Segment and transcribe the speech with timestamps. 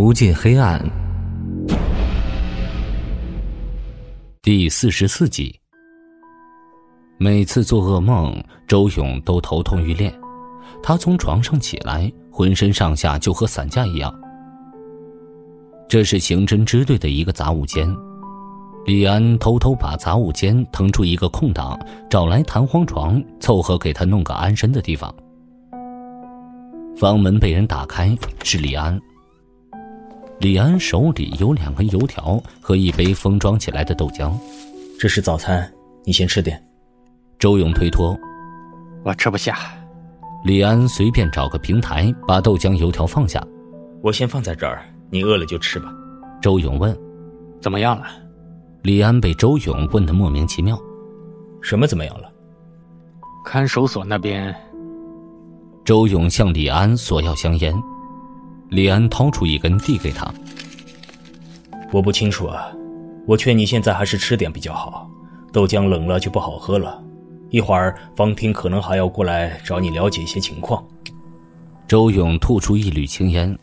[0.00, 0.80] 无尽黑暗，
[4.40, 5.52] 第四十四集。
[7.18, 10.08] 每次做噩梦，周勇都头痛欲裂。
[10.84, 14.14] 他从床上起来，浑身上下就和散架一样。
[15.88, 17.92] 这是刑侦支队的一个杂物间。
[18.86, 21.76] 李安偷偷把杂物间腾出一个空档，
[22.08, 25.12] 找来弹簧床，凑合给他弄个安身的地方。
[26.96, 28.96] 房门被人打开，是李安。
[30.40, 34.32] 李安手里有两根油条和一杯封装起来的豆浆，
[34.96, 35.68] 这是早餐，
[36.04, 36.62] 你先吃点。
[37.40, 38.16] 周勇推脱
[39.04, 39.58] ：“我吃不下。”
[40.44, 43.44] 李安随便找个平台，把豆浆油条放下。
[44.00, 45.92] 我先放在这儿，你饿了就吃吧。
[46.40, 46.96] 周勇问
[47.60, 48.06] ：“怎么样了？”
[48.82, 50.78] 李安被周勇问得莫名其妙
[51.60, 52.30] ：“什么怎么样了？”
[53.44, 54.54] 看守所那边。
[55.84, 57.74] 周勇向李安索要香烟。
[58.70, 60.32] 李安掏出一根递给他。
[61.90, 62.70] 我不清楚啊，
[63.26, 65.10] 我劝你现在还是吃点比较好，
[65.52, 67.02] 豆浆冷了就不好喝了。
[67.50, 70.86] 一会儿方婷可能还要过来找你了解一些情况。
[71.86, 73.58] 周勇吐出一缕青烟。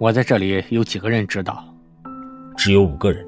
[0.00, 1.64] 我在这里有几个人知道？
[2.56, 3.24] 只有五个人，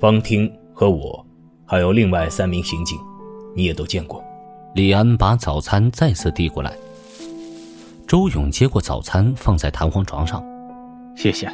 [0.00, 1.22] 方婷和我，
[1.66, 2.98] 还有另外三名刑警，
[3.54, 4.24] 你也都见过。
[4.74, 6.72] 李安把早餐再次递过来。
[8.12, 10.44] 周勇接过早餐，放在弹簧床上。
[11.16, 11.50] 谢谢。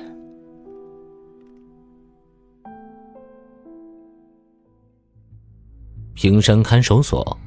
[6.14, 7.38] 平山看守所，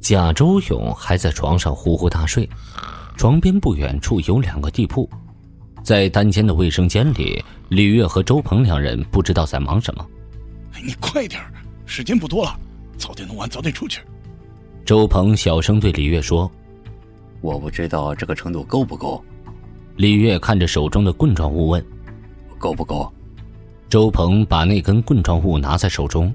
[0.00, 2.48] 贾周勇还在床上呼呼大睡。
[3.18, 5.06] 床边不远处有两个地铺，
[5.84, 10.06] 在单间的卫生间里，李月和周鹏两人不知道在忙什么。
[10.82, 11.42] 你快点
[11.84, 12.58] 时间不多了，
[12.96, 14.00] 早点弄完，早点出去。
[14.82, 16.50] 周鹏小声对李月说。
[17.40, 19.22] 我不知道这个程度够不够。
[19.96, 21.84] 李月看着手中的棍状物问
[22.58, 23.12] ：“够不够？”
[23.88, 26.26] 周鹏把那根棍状物拿在手中，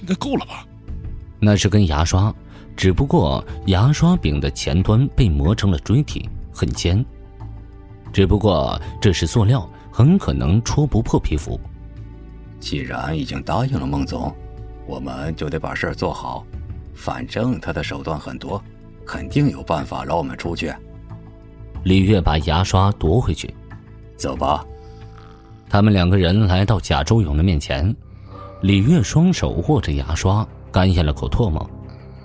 [0.00, 0.66] 应该够了吧？
[1.38, 2.34] 那是根牙刷，
[2.74, 7.04] 只不过牙刷柄的前端被磨成了锥体，很尖。
[8.12, 11.60] 只不过这是塑料，很可能戳不破皮肤。
[12.58, 14.34] 既然已经答应了孟总，
[14.86, 16.44] 我们就得把事儿做好。
[16.94, 18.62] 反正他的手段很多。
[19.06, 20.72] 肯定有办法让我们出去。
[21.84, 23.52] 李月把牙刷夺回去，
[24.16, 24.64] 走吧。
[25.68, 27.94] 他们两个人来到贾周勇的面前，
[28.60, 31.68] 李月双手握着牙刷，干咽了口唾沫。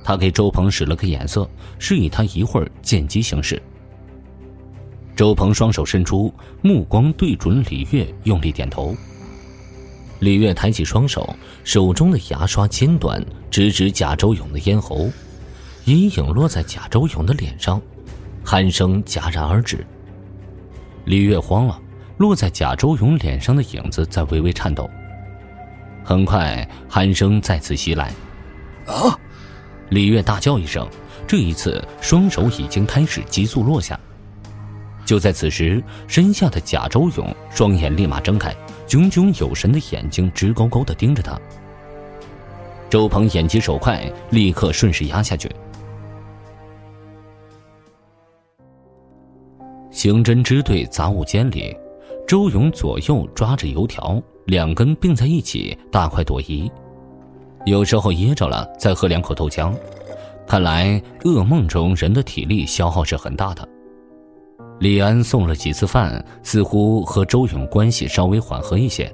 [0.04, 1.50] 他给周鹏使了个眼色，
[1.80, 3.62] 示意他一会儿见机行事。
[5.16, 8.96] 周鹏双手伸出，目光对准李月，用力点头。
[10.20, 11.34] 李月抬起双手，
[11.64, 15.10] 手中的牙刷尖端直指贾周勇的咽喉。
[15.86, 17.80] 阴影落在贾周勇的脸上，
[18.44, 19.86] 鼾声戛然而止。
[21.06, 21.80] 李月慌了，
[22.18, 24.90] 落在贾周勇脸上的影子在微微颤抖。
[26.04, 28.12] 很快，鼾声再次袭来。
[28.88, 29.16] 啊！
[29.90, 30.88] 李月大叫一声，
[31.28, 34.00] 这一次双手已经开始急速落下。
[35.06, 38.56] 就在此时，身下的贾周勇双眼立马睁开，
[38.88, 41.40] 炯炯有神的眼睛直勾勾的盯着他。
[42.90, 45.48] 周鹏眼疾手快，立刻顺势压下去。
[50.06, 51.76] 刑侦支队杂物间里，
[52.28, 56.72] 周勇左右抓着油条，两根并在一起，大快朵颐。
[57.66, 59.74] 有时候噎着了，再喝两口豆浆。
[60.46, 63.68] 看来噩梦中人的体力消耗是很大的。
[64.80, 69.12] 李安送了几次饭，似乎和周勇关系稍微缓和一些。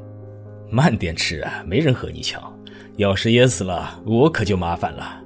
[0.69, 2.43] 慢点吃啊，没人和你抢。
[2.97, 5.21] 要是噎死了，我可就麻烦了。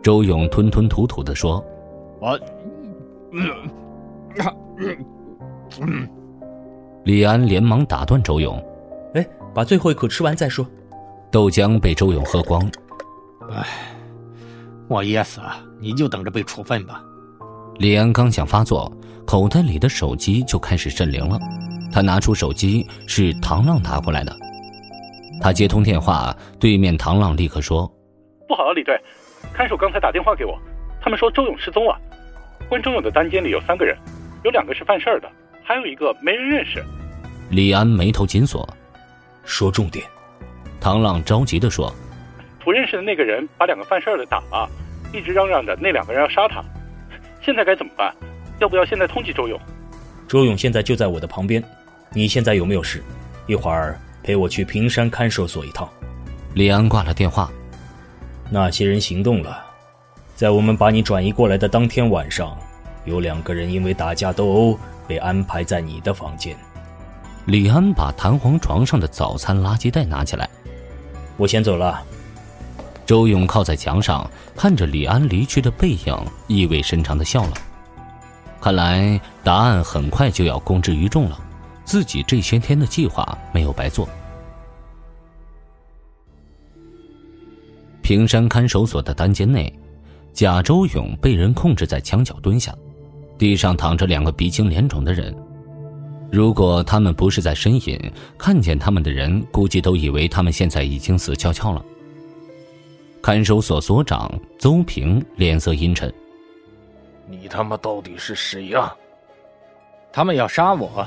[0.00, 1.56] 周勇吞吞吐吐地说
[2.22, 2.38] ：“我……”
[3.34, 3.50] 嗯，
[7.04, 8.62] 李安连忙打断周勇
[9.14, 10.66] ：“哎，把最后一口吃完再说。”
[11.30, 12.62] 豆浆被周勇喝光。
[13.50, 13.66] 哎，
[14.88, 17.02] 我噎死了，你就等着被处分吧。
[17.78, 18.90] 李安刚想发作，
[19.26, 21.38] 口袋里的手机就开始震铃了。
[21.92, 24.34] 他拿出手机，是唐浪打过来的。
[25.40, 27.86] 他接通电话，对面唐浪立刻说
[28.48, 28.98] ：“不好了，李队，
[29.52, 30.58] 看守刚才打电话给我，
[31.00, 31.96] 他们说周勇失踪了。
[32.68, 33.96] 关周勇的单间里有三个人，
[34.46, 35.28] 有两个是犯事儿的。”
[35.68, 36.80] 还有一个没人认识，
[37.50, 38.64] 李安眉头紧锁，
[39.44, 40.06] 说重点。
[40.80, 41.92] 唐浪着急地说
[42.64, 44.70] ：“不认识的那个人把两个犯事儿的打了，
[45.12, 46.62] 一直嚷嚷着那两个人要杀他，
[47.42, 48.14] 现在该怎么办？
[48.60, 49.60] 要不要现在通缉周勇？”
[50.28, 51.60] 周勇现在就在我的旁边，
[52.12, 53.02] 你现在有没有事？
[53.48, 55.88] 一会儿陪我去平山看守所一趟。
[56.54, 57.50] 李安挂了电话。
[58.52, 59.66] 那些人行动了，
[60.36, 62.56] 在我们把你转移过来的当天晚上，
[63.06, 64.78] 有两个人因为打架斗殴。
[65.08, 66.56] 被安排在你的房间。
[67.44, 70.50] 李安把弹簧床上的早餐垃圾袋拿起来，
[71.36, 72.02] 我先走了。
[73.06, 77.52] 周勇靠在墙上，看着李安离去的背影，意味深长的笑了。
[78.60, 81.38] 看来答案很快就要公之于众了，
[81.84, 84.08] 自己这些天的计划没有白做。
[88.02, 89.72] 平山看守所的单间内，
[90.32, 92.74] 贾周勇被人控制在墙角蹲下，
[93.38, 95.34] 地上躺着两个鼻青脸肿的人。
[96.32, 97.98] 如果他们不是在呻吟，
[98.36, 101.84] 看见他们的人估计都以为他们现在已经死翘翘了。
[103.22, 106.12] 看守所所长邹平脸色阴沉
[107.28, 108.92] ：“你他妈到底是谁呀？
[110.12, 111.06] 他们要杀我，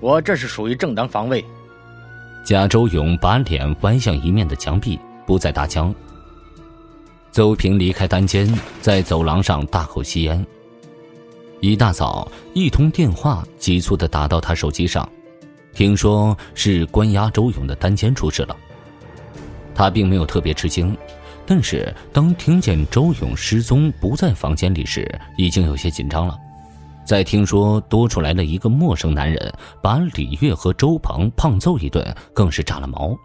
[0.00, 1.44] 我这是属于正当防卫。”
[2.44, 5.92] 贾周勇把脸歪向一面的墙壁，不再搭腔。
[7.32, 8.46] 邹平离开单间，
[8.80, 10.44] 在走廊上大口吸烟。
[11.60, 15.08] 一大早，一通电话急促的打到他手机上，
[15.72, 18.54] 听说是关押周勇的单间出事了。
[19.74, 20.96] 他并没有特别吃惊，
[21.46, 26.38] 但是当听见周勇失踪不在房间里时，已经有些紧张了。
[27.06, 33.16] 再听说多出来了一个陌生男人，把李月和周鹏胖揍一顿，更是炸了毛。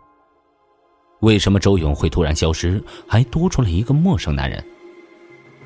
[1.20, 4.64] 为什么周勇会突然消失，还多出了一个陌生男人？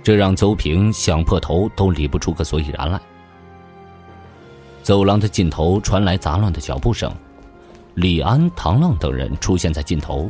[0.06, 3.02] 这让邹平想破头都理不出个所以然来。
[4.84, 7.12] 走廊的尽头传来杂乱的脚步声，
[7.96, 10.30] 李安、唐浪等人出现在尽头，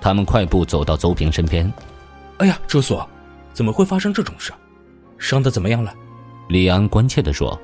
[0.00, 1.70] 他们快步走到邹平身边。
[2.38, 3.04] “哎呀，周所，
[3.52, 4.52] 怎么会发生这种事？
[5.18, 5.92] 伤的怎么样了？”
[6.46, 7.60] 李安关切地说。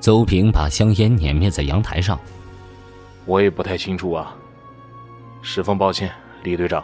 [0.00, 2.18] 邹平把香烟碾灭在阳台上。
[3.24, 4.34] “我也不太清楚啊，
[5.42, 6.10] 十分抱歉，
[6.42, 6.82] 李队长，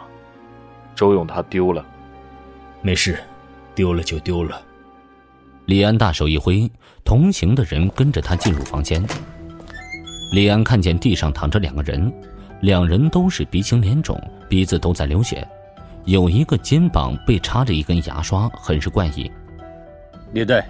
[0.95, 1.85] 周勇他丢了。”
[2.85, 3.19] 没事，
[3.73, 4.61] 丢了就丢了。
[5.65, 6.71] 李安大手一挥，
[7.03, 9.03] 同行的人跟着他进入房间。
[10.31, 12.13] 李安看见地上躺着两个人，
[12.61, 14.15] 两人都是鼻青脸肿，
[14.47, 15.47] 鼻子都在流血，
[16.03, 19.31] 有一个肩膀被插着一根牙刷，很是怪异。
[20.31, 20.63] 李队，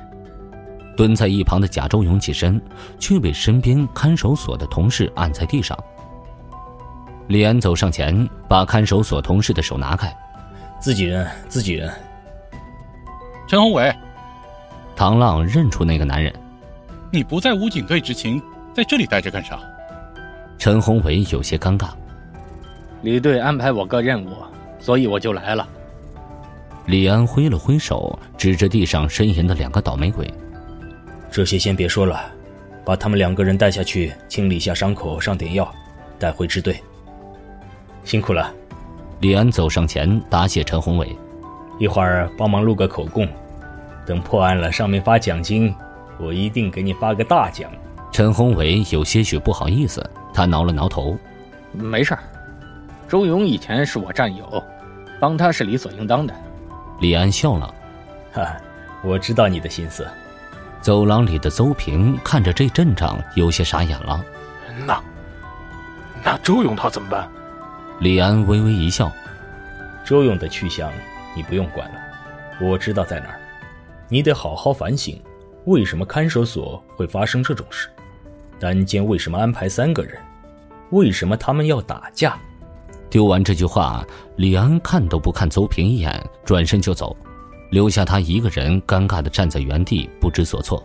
[0.95, 2.61] 蹲在一旁的贾周勇起身，
[2.97, 5.77] 却被身边看守所的同事按在地上。
[7.27, 10.15] 李安走上前，把看守所同事的手拿开。
[10.79, 11.93] 自己人，自己人。
[13.47, 13.95] 陈宏伟，
[14.95, 16.33] 唐浪认出那个男人。
[17.11, 18.41] 你不在武警队执勤，
[18.73, 19.59] 在这里待着干啥？
[20.57, 21.89] 陈宏伟有些尴尬。
[23.03, 24.29] 李队安排我个任务，
[24.79, 25.67] 所以我就来了。
[26.87, 30.27] 李安挥了挥手，指着地上呻吟的两个倒霉鬼
[31.29, 32.19] ：“这些先别说了，
[32.83, 35.71] 把他们两个人带下去，清理下伤口，上点药，
[36.17, 36.81] 带回支队。
[38.03, 38.51] 辛苦了。”
[39.21, 41.15] 李安走上前答谢陈宏伟
[41.77, 43.27] ：“一会儿帮忙录个口供，
[44.05, 45.73] 等破案了，上面发奖金，
[46.17, 47.69] 我一定给你发个大奖。”
[48.11, 51.17] 陈宏伟有些许不好意思，他挠了挠头
[51.73, 52.19] ：“没事儿，
[53.07, 54.63] 周勇以前是我战友，
[55.19, 56.33] 帮他是理所应当的。”
[57.01, 57.73] 李安笑了
[58.31, 58.55] ：“哈，
[59.03, 60.07] 我知道你的心思。”
[60.79, 64.23] 走廊里的邹平看着这阵仗，有些傻眼了
[64.85, 65.01] ：“那，
[66.23, 67.27] 那周勇他怎么办？”
[67.99, 69.11] 李安微微一笑
[70.05, 70.89] ：“周勇的去向
[71.35, 71.99] 你不用管了，
[72.61, 73.39] 我知道在哪儿。
[74.07, 75.21] 你得好好反省，
[75.65, 77.89] 为什么看守所会发生这种事？
[78.59, 80.17] 单间为什么安排三个人？
[80.91, 82.37] 为什么他们要打架？”
[83.09, 84.05] 丢完这句话，
[84.37, 87.15] 李安看都不看邹平一眼，转身就走，
[87.69, 90.83] 留下他一个人尴尬的站在原地，不知所措。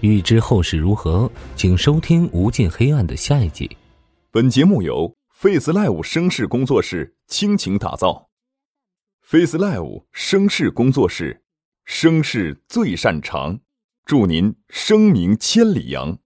[0.00, 3.70] 欲知后事如何，请收听《无尽黑暗》的下一集。
[4.32, 8.30] 本节目由 Face Live 声势工作室倾情打造。
[9.22, 11.42] Face Live 声势工作室，
[11.84, 13.58] 声势最擅长，
[14.04, 16.16] 祝您声名千里扬。